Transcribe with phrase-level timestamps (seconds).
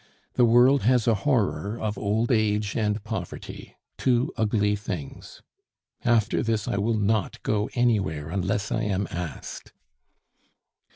[0.33, 5.43] "The world has a horror of old age and poverty two ugly things.
[6.03, 9.73] After this I will not go anywhere unless I am asked."